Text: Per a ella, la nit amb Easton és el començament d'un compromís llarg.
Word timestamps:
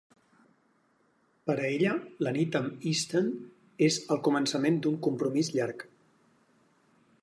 Per 1.49 1.55
a 1.55 1.67
ella, 1.73 1.91
la 2.27 2.33
nit 2.39 2.57
amb 2.61 2.89
Easton 2.93 3.31
és 3.91 4.03
el 4.17 4.25
començament 4.31 4.83
d'un 4.87 5.01
compromís 5.09 5.57
llarg. 5.59 5.91